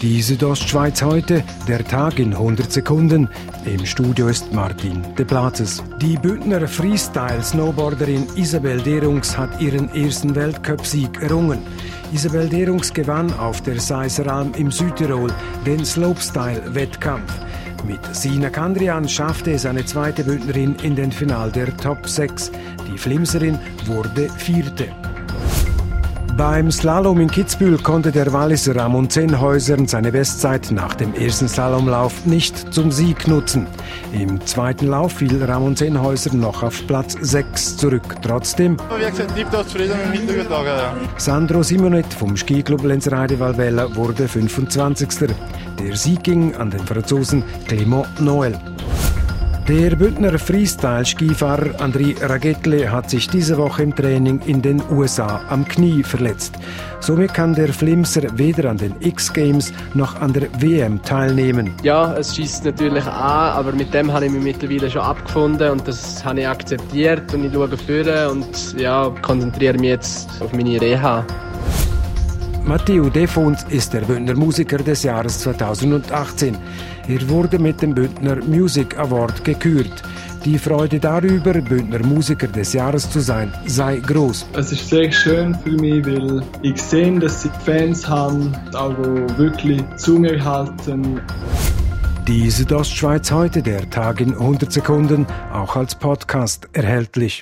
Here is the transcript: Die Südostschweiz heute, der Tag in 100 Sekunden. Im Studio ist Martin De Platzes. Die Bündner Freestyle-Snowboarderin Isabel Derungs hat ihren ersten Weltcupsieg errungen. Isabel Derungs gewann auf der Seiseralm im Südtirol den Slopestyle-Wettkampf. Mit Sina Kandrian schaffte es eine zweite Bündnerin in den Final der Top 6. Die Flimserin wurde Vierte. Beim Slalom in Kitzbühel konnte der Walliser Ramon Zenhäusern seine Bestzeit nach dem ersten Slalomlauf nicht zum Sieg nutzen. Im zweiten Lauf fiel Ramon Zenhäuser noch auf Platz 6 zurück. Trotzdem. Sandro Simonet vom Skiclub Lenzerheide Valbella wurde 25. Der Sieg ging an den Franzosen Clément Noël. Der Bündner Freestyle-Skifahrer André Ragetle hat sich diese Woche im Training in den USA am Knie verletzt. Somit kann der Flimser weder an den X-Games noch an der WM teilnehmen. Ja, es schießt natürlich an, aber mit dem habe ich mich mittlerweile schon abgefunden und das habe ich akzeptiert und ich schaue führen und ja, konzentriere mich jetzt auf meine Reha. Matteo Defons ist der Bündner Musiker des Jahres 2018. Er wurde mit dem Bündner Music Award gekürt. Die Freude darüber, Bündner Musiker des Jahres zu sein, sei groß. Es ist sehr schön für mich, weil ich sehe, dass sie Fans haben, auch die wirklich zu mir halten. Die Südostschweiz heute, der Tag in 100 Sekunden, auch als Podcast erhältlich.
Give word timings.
Die 0.00 0.22
Südostschweiz 0.22 1.02
heute, 1.02 1.42
der 1.66 1.84
Tag 1.84 2.20
in 2.20 2.32
100 2.32 2.70
Sekunden. 2.70 3.28
Im 3.64 3.84
Studio 3.84 4.28
ist 4.28 4.52
Martin 4.52 5.02
De 5.18 5.24
Platzes. 5.24 5.82
Die 6.00 6.16
Bündner 6.16 6.68
Freestyle-Snowboarderin 6.68 8.28
Isabel 8.36 8.80
Derungs 8.80 9.36
hat 9.36 9.60
ihren 9.60 9.92
ersten 9.96 10.36
Weltcupsieg 10.36 11.20
errungen. 11.20 11.58
Isabel 12.12 12.48
Derungs 12.48 12.94
gewann 12.94 13.32
auf 13.40 13.60
der 13.62 13.80
Seiseralm 13.80 14.52
im 14.56 14.70
Südtirol 14.70 15.32
den 15.66 15.84
Slopestyle-Wettkampf. 15.84 17.32
Mit 17.84 18.00
Sina 18.14 18.50
Kandrian 18.50 19.08
schaffte 19.08 19.50
es 19.50 19.66
eine 19.66 19.84
zweite 19.84 20.22
Bündnerin 20.22 20.76
in 20.84 20.94
den 20.94 21.10
Final 21.10 21.50
der 21.50 21.76
Top 21.76 22.06
6. 22.06 22.52
Die 22.86 22.98
Flimserin 22.98 23.58
wurde 23.86 24.28
Vierte. 24.36 24.86
Beim 26.38 26.70
Slalom 26.70 27.18
in 27.18 27.28
Kitzbühel 27.28 27.78
konnte 27.78 28.12
der 28.12 28.32
Walliser 28.32 28.76
Ramon 28.76 29.10
Zenhäusern 29.10 29.88
seine 29.88 30.12
Bestzeit 30.12 30.70
nach 30.70 30.94
dem 30.94 31.12
ersten 31.14 31.48
Slalomlauf 31.48 32.26
nicht 32.26 32.72
zum 32.72 32.92
Sieg 32.92 33.26
nutzen. 33.26 33.66
Im 34.12 34.40
zweiten 34.46 34.86
Lauf 34.86 35.14
fiel 35.14 35.42
Ramon 35.42 35.74
Zenhäuser 35.74 36.32
noch 36.32 36.62
auf 36.62 36.86
Platz 36.86 37.16
6 37.20 37.78
zurück. 37.78 38.14
Trotzdem. 38.22 38.76
Sandro 41.16 41.62
Simonet 41.64 42.14
vom 42.14 42.36
Skiclub 42.36 42.84
Lenzerheide 42.84 43.40
Valbella 43.40 43.96
wurde 43.96 44.28
25. 44.28 45.08
Der 45.80 45.96
Sieg 45.96 46.22
ging 46.22 46.54
an 46.54 46.70
den 46.70 46.86
Franzosen 46.86 47.42
Clément 47.66 48.06
Noël. 48.20 48.56
Der 49.68 49.94
Bündner 49.96 50.38
Freestyle-Skifahrer 50.38 51.78
André 51.78 52.16
Ragetle 52.22 52.90
hat 52.90 53.10
sich 53.10 53.28
diese 53.28 53.58
Woche 53.58 53.82
im 53.82 53.94
Training 53.94 54.40
in 54.46 54.62
den 54.62 54.80
USA 54.90 55.42
am 55.50 55.68
Knie 55.68 56.02
verletzt. 56.02 56.54
Somit 57.00 57.34
kann 57.34 57.54
der 57.54 57.68
Flimser 57.68 58.22
weder 58.38 58.70
an 58.70 58.78
den 58.78 58.94
X-Games 59.00 59.74
noch 59.92 60.18
an 60.22 60.32
der 60.32 60.48
WM 60.58 61.02
teilnehmen. 61.02 61.74
Ja, 61.82 62.14
es 62.14 62.34
schießt 62.34 62.64
natürlich 62.64 63.04
an, 63.04 63.58
aber 63.58 63.72
mit 63.72 63.92
dem 63.92 64.10
habe 64.10 64.24
ich 64.24 64.32
mich 64.32 64.42
mittlerweile 64.42 64.90
schon 64.90 65.02
abgefunden 65.02 65.70
und 65.70 65.86
das 65.86 66.24
habe 66.24 66.40
ich 66.40 66.48
akzeptiert 66.48 67.34
und 67.34 67.44
ich 67.44 67.52
schaue 67.52 67.76
führen 67.76 68.38
und 68.38 68.80
ja, 68.80 69.12
konzentriere 69.20 69.74
mich 69.74 69.90
jetzt 69.90 70.30
auf 70.40 70.50
meine 70.54 70.80
Reha. 70.80 71.26
Matteo 72.68 73.08
Defons 73.08 73.64
ist 73.70 73.94
der 73.94 74.02
Bündner 74.02 74.34
Musiker 74.34 74.76
des 74.76 75.02
Jahres 75.02 75.38
2018. 75.38 76.54
Er 77.08 77.28
wurde 77.30 77.58
mit 77.58 77.80
dem 77.80 77.94
Bündner 77.94 78.44
Music 78.44 78.98
Award 78.98 79.42
gekürt. 79.42 80.02
Die 80.44 80.58
Freude 80.58 81.00
darüber, 81.00 81.54
Bündner 81.54 82.04
Musiker 82.04 82.46
des 82.46 82.74
Jahres 82.74 83.10
zu 83.10 83.20
sein, 83.20 83.54
sei 83.64 84.00
groß. 84.00 84.48
Es 84.52 84.70
ist 84.70 84.90
sehr 84.90 85.10
schön 85.10 85.54
für 85.54 85.70
mich, 85.70 86.04
weil 86.04 86.42
ich 86.60 86.78
sehe, 86.78 87.18
dass 87.18 87.40
sie 87.40 87.50
Fans 87.64 88.06
haben, 88.06 88.54
auch 88.74 88.94
die 88.98 89.38
wirklich 89.38 89.82
zu 89.96 90.18
mir 90.18 90.44
halten. 90.44 91.22
Die 92.26 92.50
Südostschweiz 92.50 93.32
heute, 93.32 93.62
der 93.62 93.88
Tag 93.88 94.20
in 94.20 94.34
100 94.34 94.70
Sekunden, 94.70 95.26
auch 95.54 95.74
als 95.74 95.94
Podcast 95.94 96.68
erhältlich. 96.74 97.40